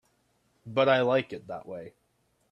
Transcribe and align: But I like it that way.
But 0.65 0.89
I 0.89 1.01
like 1.01 1.31
it 1.31 1.45
that 1.45 1.67
way. 1.67 1.93